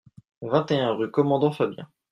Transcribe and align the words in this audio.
vingt 0.41 0.71
et 0.71 0.79
un 0.79 0.93
rue 0.95 1.11
Commandant 1.11 1.51
Fabien 1.51 1.87